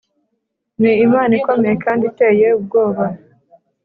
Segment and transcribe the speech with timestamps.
[0.81, 3.05] ni Imana ikomeye kandi iteye ubwoba.“